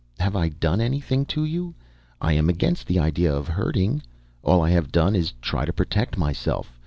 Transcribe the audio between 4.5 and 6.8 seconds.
I have done is try to protect myself.